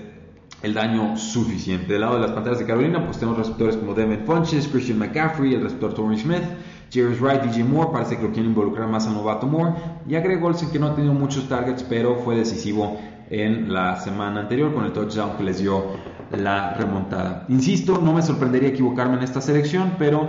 [0.62, 1.92] el daño suficiente.
[1.92, 5.54] Del lado de las pantallas de Carolina, pues tenemos receptores como Devin Funches, Christian McCaffrey,
[5.54, 6.42] el receptor Tony Smith,
[6.90, 9.74] Jerry Wright, DJ Moore, parece que lo quieren involucrar más al novato Moore,
[10.06, 12.98] y Greg Olsen que no ha tenido muchos targets, pero fue decisivo
[13.30, 15.84] en la semana anterior con el touchdown que les dio
[16.30, 17.44] la remontada.
[17.48, 20.28] Insisto, no me sorprendería equivocarme en esta selección, pero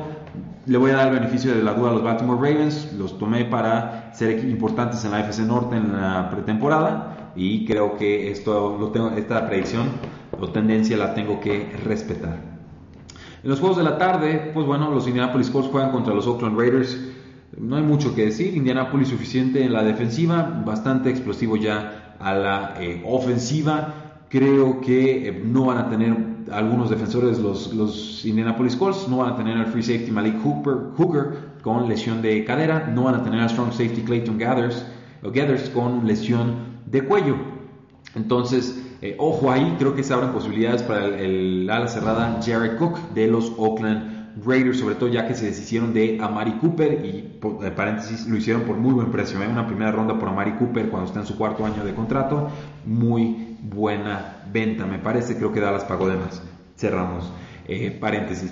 [0.66, 3.46] le voy a dar el beneficio de la duda a los Baltimore Ravens, los tomé
[3.46, 8.90] para ser importantes en la FC Norte en la pretemporada y creo que esto lo
[8.90, 9.88] tengo, esta predicción
[10.40, 12.60] o tendencia la tengo que respetar.
[13.42, 16.58] En los juegos de la tarde, pues bueno, los Indianapolis Colts juegan contra los Oakland
[16.58, 17.00] Raiders.
[17.58, 18.56] No hay mucho que decir.
[18.56, 24.26] Indianapolis suficiente en la defensiva, bastante explosivo ya a la eh, ofensiva.
[24.30, 26.16] Creo que eh, no van a tener
[26.52, 30.92] algunos defensores, los, los Indianapolis Colts, no van a tener al free safety Malik Hooper,
[30.98, 34.86] Hooker con lesión de cadera, no van a tener al strong safety Clayton Gathers,
[35.22, 37.59] Gathers con lesión de cuello.
[38.16, 42.98] Entonces, eh, ojo ahí, creo que se abren posibilidades para el, ala cerrada Jared Cook
[43.14, 47.72] de los Oakland Raiders, sobre todo ya que se deshicieron de Amari Cooper y, eh,
[47.76, 49.42] paréntesis, lo hicieron por muy buen precio.
[49.42, 49.48] ¿eh?
[49.48, 52.50] Una primera ronda por Amari Cooper cuando está en su cuarto año de contrato,
[52.86, 55.38] muy buena venta, me parece.
[55.38, 56.18] Creo que Dallas pagó de.
[56.76, 57.32] Cerramos
[58.00, 58.52] paréntesis.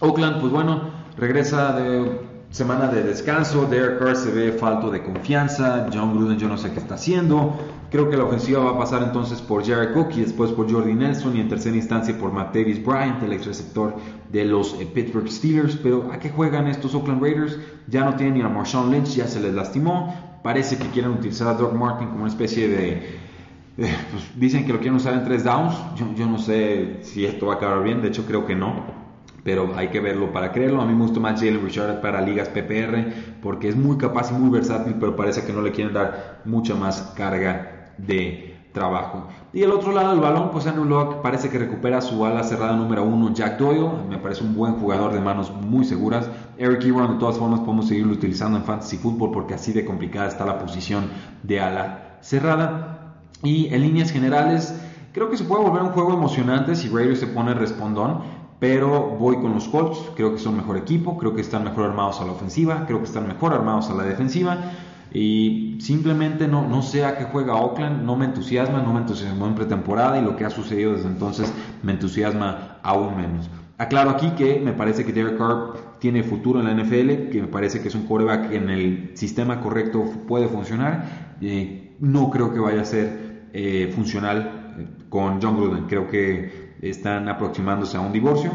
[0.00, 3.66] Oakland, pues bueno, regresa de semana de descanso.
[3.66, 5.88] Derek Carr se ve falto de confianza.
[5.92, 7.56] John Gruden, yo no sé qué está haciendo.
[7.90, 10.94] Creo que la ofensiva va a pasar entonces por Jared Cook y después por Jordi
[10.94, 13.96] Nelson y en tercera instancia por Martavis Bryant, el ex receptor
[14.30, 15.76] de los eh, Pittsburgh Steelers.
[15.76, 17.58] Pero ¿a qué juegan estos Oakland Raiders?
[17.88, 20.14] Ya no tienen ni a Marshawn Lynch, ya se les lastimó.
[20.42, 23.20] Parece que quieren utilizar a Doug Martin como una especie de
[23.76, 25.74] pues dicen que lo quieren usar en tres downs.
[25.96, 28.99] Yo, yo, no sé si esto va a acabar bien, de hecho creo que no
[29.42, 30.80] pero hay que verlo para creerlo.
[30.80, 34.34] A mí me gusta más Jalen Richard para ligas PPR porque es muy capaz y
[34.34, 39.26] muy versátil, pero parece que no le quieren dar mucha más carga de trabajo.
[39.52, 43.04] Y el otro lado del balón, pues Locke parece que recupera su ala cerrada número
[43.04, 46.30] uno, Jack Doyle, me parece un buen jugador de manos muy seguras.
[46.56, 50.28] Eric Ebron, de todas formas, podemos seguirlo utilizando en fantasy football porque así de complicada
[50.28, 51.10] está la posición
[51.42, 53.16] de ala cerrada.
[53.42, 54.78] Y en líneas generales,
[55.12, 58.20] creo que se puede volver un juego emocionante si Raiders se pone respondón,
[58.60, 62.20] pero voy con los Colts, creo que son mejor equipo, creo que están mejor armados
[62.20, 64.58] a la ofensiva, creo que están mejor armados a la defensiva
[65.12, 69.46] y simplemente no, no sé a qué juega Oakland, no me entusiasma, no me entusiasmó
[69.46, 73.50] en pretemporada y lo que ha sucedido desde entonces me entusiasma aún menos.
[73.78, 77.48] Aclaro aquí que me parece que Derek Carr tiene futuro en la NFL, que me
[77.48, 81.36] parece que es un quarterback que en el sistema correcto puede funcionar.
[81.40, 85.84] Eh, no creo que vaya a ser eh, funcional eh, con John Gruden.
[85.86, 88.50] Creo que están aproximándose a un divorcio.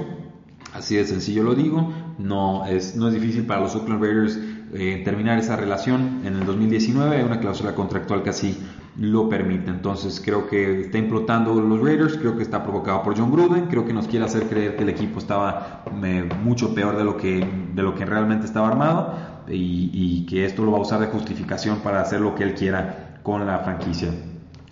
[0.73, 1.93] Así de sencillo lo digo.
[2.17, 4.39] No es, no es difícil para los Oakland Raiders
[4.73, 7.17] eh, terminar esa relación en el 2019.
[7.17, 8.57] Hay una cláusula contractual que así
[8.97, 9.69] lo permite.
[9.69, 13.85] Entonces creo que está implotando los Raiders, creo que está provocado por John Gruden, creo
[13.85, 17.45] que nos quiere hacer creer que el equipo estaba eh, mucho peor de lo, que,
[17.73, 19.13] de lo que realmente estaba armado
[19.47, 22.53] y, y que esto lo va a usar de justificación para hacer lo que él
[22.53, 24.09] quiera con la franquicia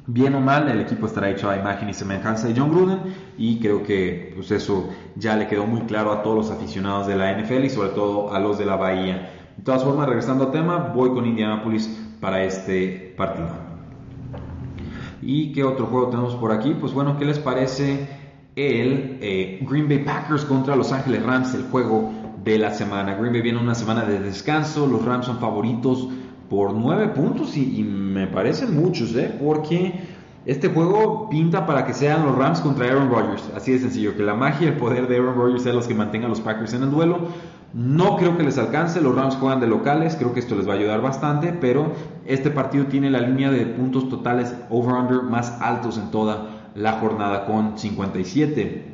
[0.07, 2.99] bien o mal, el equipo estará hecho a imagen y semejanza de John Gruden
[3.37, 7.15] y creo que pues eso ya le quedó muy claro a todos los aficionados de
[7.15, 9.31] la NFL y sobre todo a los de la Bahía.
[9.57, 11.87] De todas formas, regresando al tema, voy con Indianapolis
[12.19, 13.49] para este partido.
[15.21, 16.73] ¿Y qué otro juego tenemos por aquí?
[16.73, 18.07] Pues bueno, ¿qué les parece
[18.55, 22.11] el eh, Green Bay Packers contra Los Ángeles Rams, el juego
[22.43, 23.15] de la semana?
[23.15, 26.09] Green Bay viene una semana de descanso, los Rams son favoritos
[26.49, 29.33] por 9 puntos y, me parecen muchos, ¿eh?
[29.43, 29.93] Porque
[30.45, 33.49] este juego pinta para que sean los Rams contra Aaron Rodgers.
[33.55, 35.95] Así de sencillo, que la magia y el poder de Aaron Rodgers sea los que
[35.95, 37.19] mantengan a los Packers en el duelo.
[37.73, 40.73] No creo que les alcance, los Rams juegan de locales, creo que esto les va
[40.73, 41.93] a ayudar bastante, pero
[42.25, 47.45] este partido tiene la línea de puntos totales over-under más altos en toda la jornada
[47.45, 48.85] con 57.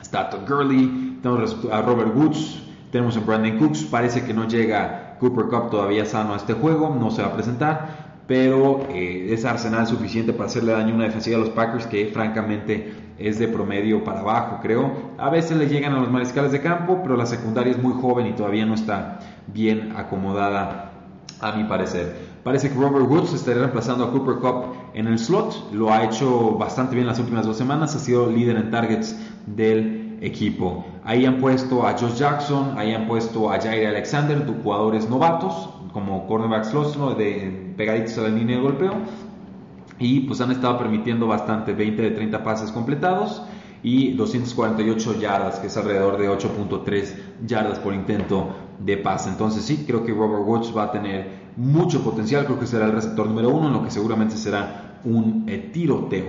[0.00, 5.07] Está Todd Gurley, tenemos a Robert Woods, tenemos a Brandon Cooks, parece que no llega
[5.18, 9.44] Cooper Cup todavía sano a este juego, no se va a presentar, pero eh, es
[9.44, 13.48] arsenal suficiente para hacerle daño a una defensiva a los Packers que francamente es de
[13.48, 14.92] promedio para abajo, creo.
[15.18, 18.26] A veces le llegan a los mariscales de campo, pero la secundaria es muy joven
[18.26, 20.92] y todavía no está bien acomodada
[21.40, 22.28] a mi parecer.
[22.44, 25.72] Parece que Robert Woods estaría reemplazando a Cooper Cup en el slot.
[25.72, 27.94] Lo ha hecho bastante bien las últimas dos semanas.
[27.94, 30.84] Ha sido líder en targets del equipo.
[31.04, 36.26] Ahí han puesto a Josh Jackson, ahí han puesto a Jair Alexander, jugadores novatos, como
[36.26, 38.92] cornerback slot, de pegaditos a la línea de golpeo.
[39.98, 43.42] Y pues han estado permitiendo bastante, 20 de 30 pases completados
[43.82, 47.14] y 248 yardas, que es alrededor de 8.3
[47.46, 49.28] yardas por intento de pase.
[49.28, 52.92] Entonces sí, creo que Robert Woods va a tener mucho potencial, creo que será el
[52.92, 56.26] receptor número uno, en lo que seguramente será un eh, tiroteo.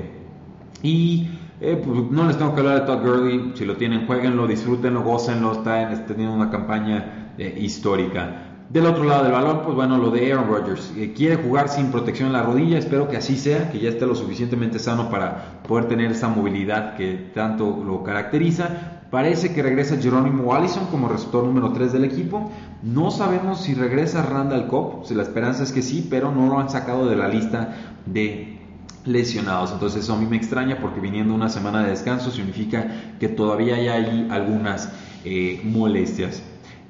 [0.81, 1.27] Y
[1.61, 3.51] eh, pues, no les tengo que hablar de Todd Gurley.
[3.55, 5.51] Si lo tienen, jueguenlo, disfrútenlo, gocenlo.
[5.51, 8.45] Está teniendo una campaña eh, histórica.
[8.69, 10.93] Del otro lado del balón, pues bueno, lo de Aaron Rodgers.
[10.95, 12.77] Eh, quiere jugar sin protección en la rodilla.
[12.77, 16.95] Espero que así sea, que ya esté lo suficientemente sano para poder tener esa movilidad
[16.95, 18.99] que tanto lo caracteriza.
[19.09, 22.51] Parece que regresa Jerónimo Allison como receptor número 3 del equipo.
[22.83, 25.09] No sabemos si regresa Randall Cobb.
[25.09, 28.58] La esperanza es que sí, pero no lo han sacado de la lista de
[29.05, 29.71] lesionados.
[29.71, 32.87] Entonces eso a mí me extraña porque viniendo una semana de descanso significa
[33.19, 34.91] que todavía hay ahí algunas
[35.25, 36.41] eh, molestias.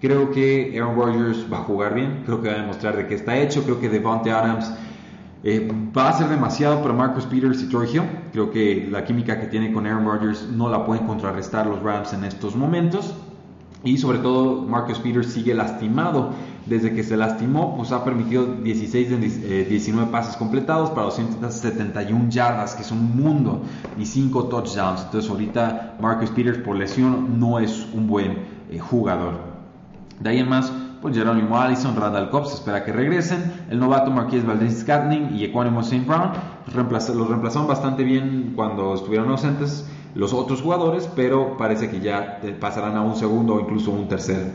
[0.02, 3.16] Creo que Aaron Rodgers va a jugar bien, creo que va a demostrar de qué
[3.16, 4.72] está hecho, creo que Devontae Adams
[5.44, 8.04] eh, va a ser demasiado para Marcus Peters y Troy Hill.
[8.34, 12.14] Creo que la química que tiene con Aaron Rodgers no la pueden contrarrestar los Rams
[12.14, 13.14] en estos momentos.
[13.84, 16.32] Y sobre todo Marcus Peters sigue lastimado.
[16.66, 22.30] Desde que se lastimó, pues ha permitido 16 de 19 eh, pases completados para 271
[22.30, 23.64] yardas, que es un mundo,
[23.98, 25.04] y 5 touchdowns.
[25.06, 28.38] Entonces ahorita Marcus Peters por lesión no es un buen
[28.70, 29.36] eh, jugador.
[30.20, 33.52] De ahí en más, pues Jerónimo Allison, Randall Cobb se espera que regresen.
[33.70, 36.06] El novato Marqués Valdez Scatling y Equanimo St.
[36.06, 36.32] Brown
[36.66, 36.76] los
[37.30, 43.02] reemplazaron bastante bien cuando estuvieron ausentes los otros jugadores, pero parece que ya pasarán a
[43.02, 44.52] un segundo o incluso un tercer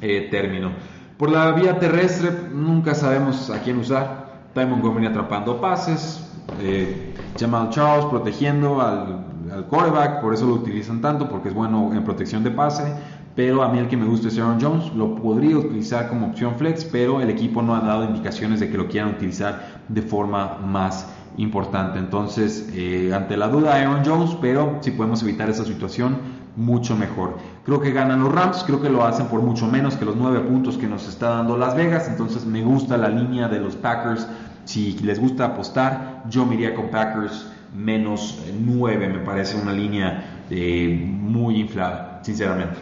[0.00, 0.70] eh, término.
[1.18, 4.28] Por la vía terrestre nunca sabemos a quién usar.
[4.54, 6.24] Ty Montgomery atrapando pases,
[6.60, 11.90] eh, Jamal Charles protegiendo al, al quarterback, por eso lo utilizan tanto, porque es bueno
[11.92, 12.94] en protección de pase.
[13.34, 16.54] Pero a mí el que me gusta es Aaron Jones, lo podría utilizar como opción
[16.56, 20.58] flex, pero el equipo no ha dado indicaciones de que lo quieran utilizar de forma
[20.64, 21.98] más importante.
[21.98, 26.16] Entonces, eh, ante la duda, Aaron Jones, pero si podemos evitar esa situación,
[26.56, 27.38] mucho mejor.
[27.64, 30.40] Creo que ganan los Rams, creo que lo hacen por mucho menos que los nueve
[30.40, 32.08] puntos que nos está dando Las Vegas.
[32.08, 34.26] Entonces, me gusta la línea de los Packers.
[34.64, 40.42] Si les gusta apostar, yo me iría con Packers menos 9, me parece una línea
[40.50, 42.78] muy inflada, sinceramente.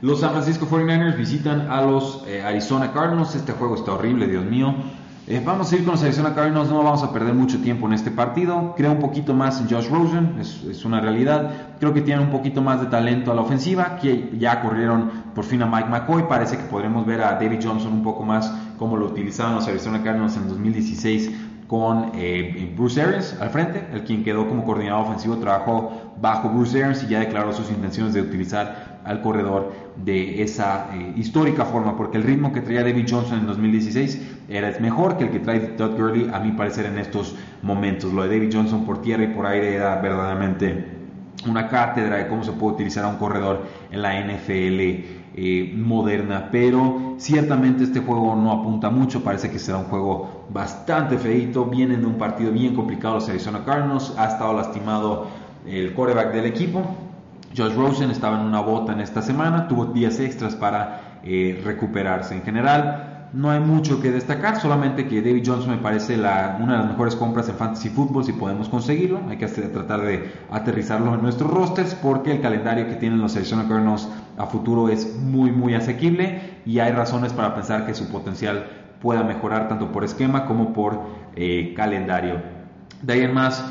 [0.00, 3.34] Los San Francisco 49ers visitan a los Arizona Cardinals.
[3.34, 4.74] Este juego está horrible, Dios mío.
[5.30, 7.92] Eh, vamos a ir con los Arizona Cardinals, no vamos a perder mucho tiempo en
[7.92, 8.72] este partido.
[8.78, 11.50] Creo un poquito más en Josh Rosen, es, una realidad.
[11.78, 15.44] Creo que tienen un poquito más de talento a la ofensiva, que ya corrieron por
[15.44, 16.22] fin a Mike McCoy.
[16.30, 20.02] Parece que podremos ver a David Johnson un poco más como lo utilizaban los Arizona
[20.02, 21.30] Cardinals en 2016
[21.66, 26.82] con eh, Bruce Arians al frente, el quien quedó como coordinador ofensivo, trabajó bajo Bruce
[26.82, 31.96] Arians y ya declaró sus intenciones de utilizar al corredor de esa eh, histórica forma,
[31.96, 35.60] porque el ritmo que traía David Johnson en 2016 era mejor que el que trae
[35.60, 38.12] Todd Gurley, a mi parecer, en estos momentos.
[38.12, 40.98] Lo de David Johnson por tierra y por aire era verdaderamente
[41.48, 44.80] una cátedra de cómo se puede utilizar a un corredor en la NFL
[45.40, 51.16] eh, moderna, pero ciertamente este juego no apunta mucho, parece que será un juego bastante
[51.16, 55.28] feito, vienen de un partido bien complicado los Arizona Cardinals, ha estado lastimado
[55.66, 56.82] el quarterback del equipo,
[57.56, 62.34] Josh Rosen estaba en una bota en esta semana, tuvo días extras para eh, recuperarse
[62.34, 66.72] en general no hay mucho que destacar, solamente que David Johnson me parece la, una
[66.72, 69.20] de las mejores compras en Fantasy Football si podemos conseguirlo.
[69.28, 73.68] Hay que tratar de aterrizarlo en nuestros rosters porque el calendario que tienen los Arizona
[73.68, 74.08] Cardinals
[74.38, 78.66] a futuro es muy muy asequible y hay razones para pensar que su potencial
[79.00, 80.98] pueda mejorar tanto por esquema como por
[81.36, 82.40] eh, calendario.
[83.02, 83.64] De ahí en más,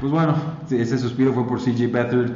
[0.00, 0.34] pues bueno,
[0.70, 2.32] ese suspiro fue por CJ Beathard.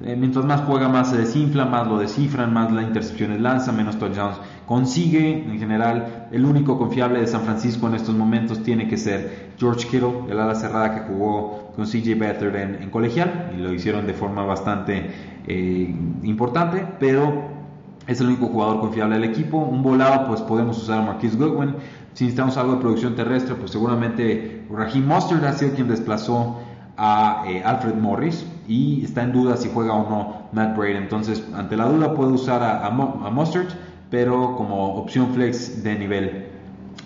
[0.00, 3.98] Eh, mientras más juega, más se desinfla, más lo descifran, más la intercepciones lanza, menos
[3.98, 5.42] touchdowns consigue.
[5.44, 9.88] En general, el único confiable de San Francisco en estos momentos tiene que ser George
[9.88, 14.14] Kittle, el ala cerrada que jugó con CJ Beathard en, colegial y lo hicieron de
[14.14, 15.10] forma bastante
[15.48, 17.58] eh, importante, pero
[18.06, 19.58] es el único jugador confiable del equipo.
[19.58, 21.74] Un volado, pues podemos usar a Marquise Goodwin.
[22.14, 26.60] Si necesitamos algo de producción terrestre, pues seguramente Raheem Mustard ha sido quien desplazó
[26.96, 30.96] a eh, Alfred Morris y está en duda si juega o no Matt Braid.
[30.96, 33.68] Entonces, ante la duda, puede usar a, a Mustard
[34.10, 36.46] pero como opción flex de nivel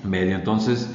[0.05, 0.37] medio.
[0.37, 0.89] Entonces,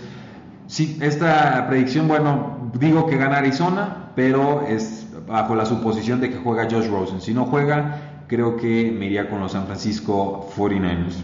[0.68, 6.38] sí, esta predicción, bueno, digo que gana Arizona, pero es bajo la suposición de que
[6.38, 7.22] juega Josh Rosen.
[7.22, 11.16] Si no juega, creo que me iría con los San Francisco 49ers.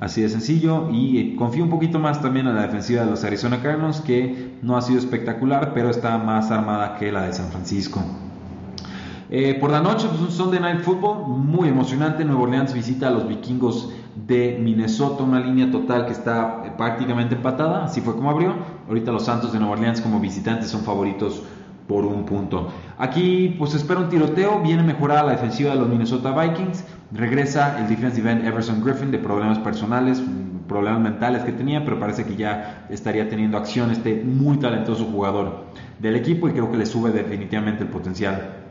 [0.00, 3.62] Así de sencillo y confío un poquito más también en la defensiva de los Arizona
[3.62, 8.02] Cardinals que no ha sido espectacular pero está más armada que la de San Francisco.
[9.34, 12.22] Eh, por la noche, pues un Sunday Night Football muy emocionante.
[12.22, 17.36] Nueva Orleans visita a los vikingos de Minnesota, una línea total que está eh, prácticamente
[17.36, 17.86] empatada.
[17.86, 18.52] Así fue como abrió.
[18.88, 21.42] Ahorita los Santos de Nueva Orleans como visitantes son favoritos
[21.88, 22.68] por un punto.
[22.98, 27.88] Aquí pues espera un tiroteo, viene mejorada la defensiva de los Minnesota Vikings, regresa el
[27.88, 30.22] defensive end Everson Griffin de problemas personales,
[30.68, 35.64] problemas mentales que tenía, pero parece que ya estaría teniendo acción este muy talentoso jugador
[36.00, 38.61] del equipo y creo que le sube definitivamente el potencial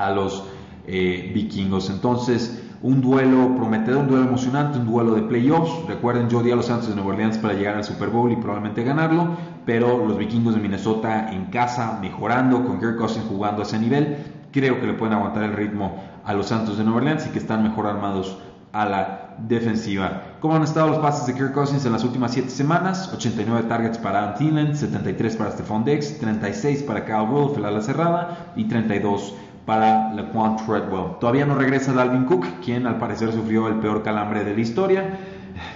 [0.00, 0.44] a los
[0.86, 1.90] eh, vikingos.
[1.90, 5.86] Entonces, un duelo prometedor, un duelo emocionante, un duelo de playoffs.
[5.86, 8.36] Recuerden, yo di a los Santos de Nueva Orleans para llegar al Super Bowl y
[8.36, 9.36] probablemente ganarlo,
[9.66, 14.16] pero los vikingos de Minnesota en casa, mejorando, con Kirk Cousins jugando a ese nivel,
[14.50, 17.38] creo que le pueden aguantar el ritmo a los Santos de Nueva Orleans y que
[17.38, 18.38] están mejor armados
[18.72, 20.22] a la defensiva.
[20.40, 23.10] ¿Cómo han estado los pases de Kirk Cousins en las últimas 7 semanas?
[23.12, 28.52] 89 targets para Thielen, 73 para Stephon Diggs, 36 para Kyle Wolf, el ala cerrada,
[28.56, 29.34] y 32
[29.66, 31.18] para LeQuan Treadwell.
[31.20, 35.18] Todavía no regresa Dalvin Cook, quien al parecer sufrió el peor calambre de la historia.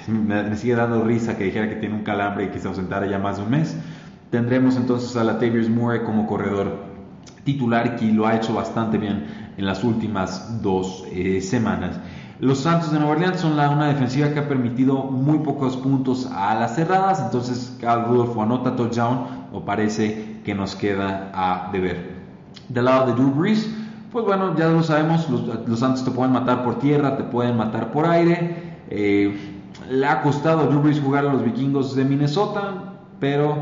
[0.09, 3.18] Me, sigue dando risa que dijera que tiene un calambre y que se ausentara ya
[3.18, 3.77] más de un mes.
[4.31, 6.94] Tendremos entonces a la Tavius Moore como corredor
[7.44, 12.01] titular y lo ha hecho bastante bien en las últimas dos eh, semanas.
[12.40, 16.29] Los Santos de Nueva Orleans son la, una defensiva que ha permitido muy pocos puntos
[16.33, 22.13] a las cerradas, entonces Cal Rudolph anota touchdown o parece que nos queda a deber.
[22.68, 23.70] Del lado de Drew Brees,
[24.12, 27.90] pues bueno, ya lo sabemos, los, Santos te pueden matar por tierra, te pueden matar
[27.90, 28.74] por aire.
[28.88, 29.55] Eh,
[29.90, 33.57] le ha costado a Drew Brees jugar a los vikingos de Minnesota, pero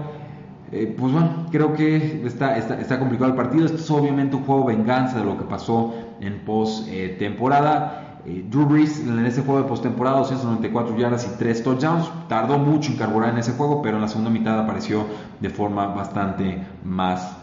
[0.70, 3.66] eh, pues bueno, creo que está, está, complicado el partido.
[3.66, 8.20] Esto es obviamente un juego venganza de lo que pasó en post-temporada.
[8.26, 12.10] Eh, Drew Brees en ese juego de postemporada, 294 yardas y 3 touchdowns.
[12.28, 15.06] Tardó mucho en carburar en ese juego, pero en la segunda mitad apareció
[15.40, 17.41] de forma bastante más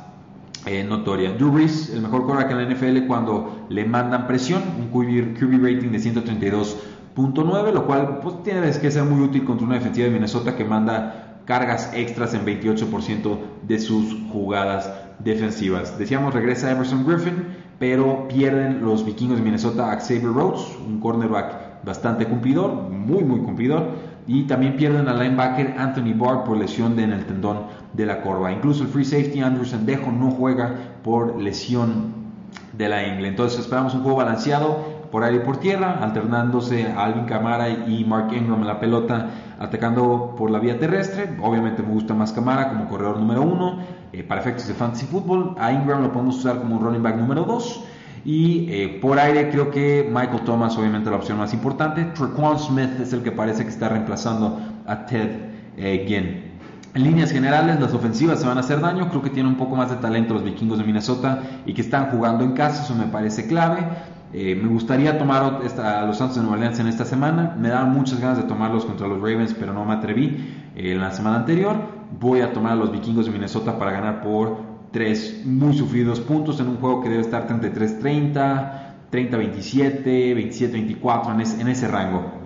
[0.65, 1.31] eh, notoria.
[1.33, 5.91] Drew Brees, el mejor quarterback en la NFL cuando le mandan presión, un QB, rating
[5.91, 10.55] de 132.9, lo cual pues, tiene que ser muy útil contra una defensiva de Minnesota
[10.55, 15.97] que manda cargas extras en 28% de sus jugadas defensivas.
[15.97, 17.43] Decíamos, regresa Emerson Griffin,
[17.79, 23.39] pero pierden los vikingos de Minnesota a Xavier Rhodes, un cornerback bastante cumplidor, muy muy
[23.39, 23.87] cumplidor,
[24.27, 27.63] y también pierden al linebacker Anthony Barr por lesión en el tendón
[27.93, 28.51] de la corva.
[28.51, 32.13] Incluso el free safety Andrew Sendejo no juega por lesión
[32.73, 33.27] de la ingle.
[33.27, 38.31] Entonces esperamos un juego balanceado por aire y por tierra, alternándose Alvin Camara y Mark
[38.31, 39.29] Ingram en la pelota,
[39.59, 41.29] atacando por la vía terrestre.
[41.41, 43.79] Obviamente me gusta más Camara como corredor número uno.
[44.13, 47.43] Eh, para efectos de fantasy football, a Ingram lo podemos usar como running back número
[47.43, 47.83] dos.
[48.25, 52.03] Y eh, por aire creo que Michael Thomas, obviamente la opción más importante.
[52.05, 55.29] Trequan Smith es el que parece que está reemplazando a Ted
[55.77, 56.48] eh, Ginn.
[56.95, 59.09] En líneas generales, las ofensivas se van a hacer daño.
[59.09, 62.09] Creo que tienen un poco más de talento los vikingos de Minnesota y que están
[62.11, 62.83] jugando en casa.
[62.83, 63.85] Eso me parece clave.
[64.31, 67.55] Eh, me gustaría tomar a los Santos de Nueva Orleans en esta semana.
[67.59, 70.37] Me daban muchas ganas de tomarlos contra los Ravens, pero no me atreví
[70.75, 71.77] en la semana anterior.
[72.19, 74.57] Voy a tomar a los vikingos de Minnesota para ganar por
[74.91, 78.71] tres muy sufridos puntos en un juego que debe estar 33-30,
[79.11, 80.03] 30-27,
[81.01, 82.38] 27-24 en, ese rango.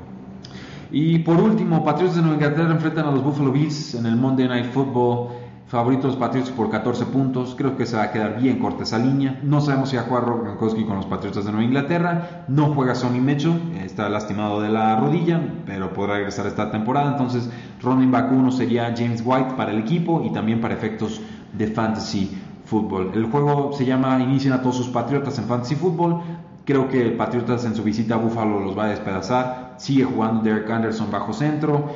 [0.93, 4.47] Y por último, Patriots de Nueva Inglaterra enfrentan a los Buffalo Bills en el Monday
[4.47, 5.29] Night Football.
[5.65, 7.55] Favoritos Patriots por 14 puntos.
[7.57, 9.39] Creo que se va a quedar bien corta esa línea.
[9.41, 12.45] No sabemos si va a jugar Rob con los Patriotas de Nueva Inglaterra.
[12.47, 13.55] No juega Sonny Mecho.
[13.83, 17.09] Está lastimado de la rodilla, pero podrá regresar esta temporada.
[17.09, 17.49] Entonces,
[17.81, 21.21] running back 1 sería James White para el equipo y también para efectos
[21.53, 23.13] de Fantasy Football.
[23.15, 26.21] El juego se llama Inician a todos sus Patriotas en Fantasy Football.
[26.65, 29.75] Creo que Patriotas en su visita a Buffalo los va a despedazar.
[29.77, 31.91] Sigue jugando Derek Anderson bajo centro.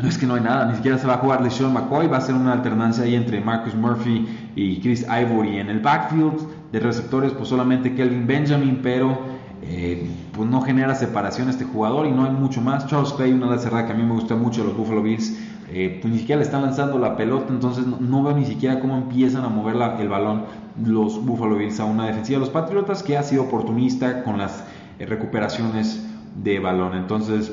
[0.00, 2.06] No es que no hay nada, ni siquiera se va a jugar LeSean McCoy.
[2.06, 4.26] Va a ser una alternancia ahí entre Marcus Murphy
[4.56, 6.38] y Chris Ivory en el backfield.
[6.72, 9.18] De receptores, pues solamente Kelvin Benjamin, pero
[9.62, 12.86] eh, pues no genera separación este jugador y no hay mucho más.
[12.86, 15.36] Charles Clay, una de cerrada que a mí me gusta mucho los Buffalo Bills
[15.72, 18.96] eh, pues ni siquiera le están lanzando la pelota, entonces no, veo ni siquiera cómo
[18.96, 20.44] empiezan a mover el balón
[20.84, 24.64] los Buffalo Bills a una defensiva de los Patriotas que ha sido oportunista con las
[24.98, 26.06] eh, recuperaciones
[26.42, 26.94] de balón.
[26.96, 27.52] Entonces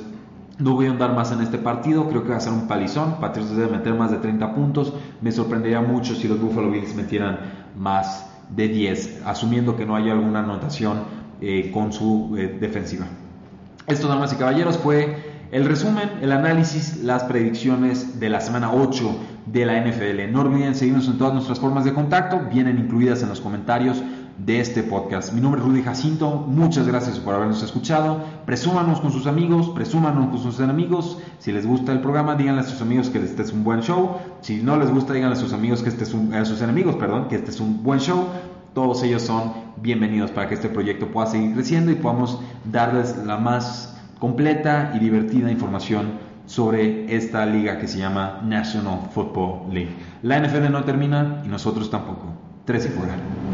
[0.58, 3.20] no voy a andar más en este partido, creo que va a ser un palizón,
[3.20, 7.40] Patriotas debe meter más de 30 puntos, me sorprendería mucho si los Buffalo Bills metieran
[7.78, 11.04] más de 10, asumiendo que no haya alguna anotación
[11.42, 13.06] eh, con su defensiva.
[13.86, 19.16] Esto, damas y caballeros, fue el resumen, el análisis, las predicciones de la semana 8
[19.46, 20.32] de la NFL.
[20.32, 24.04] No olviden seguirnos en todas nuestras formas de contacto, vienen incluidas en los comentarios
[24.38, 25.34] de este podcast.
[25.34, 28.22] Mi nombre es Rudy Jacinto, muchas gracias por habernos escuchado.
[28.46, 31.18] Presúmanos con sus amigos, presúmanos con sus enemigos.
[31.40, 34.18] Si les gusta el programa, díganle a sus amigos que este es un buen show.
[34.42, 36.96] Si no les gusta, díganle a sus amigos que este es un, a sus enemigos,
[36.98, 38.28] perdón, que este es un buen show.
[38.74, 43.38] Todos ellos son bienvenidos para que este proyecto pueda seguir creciendo y podamos darles la
[43.38, 49.92] más completa y divertida información sobre esta liga que se llama National Football League.
[50.24, 52.34] La NFL no termina y nosotros tampoco.
[52.66, 53.14] Tres y fuera.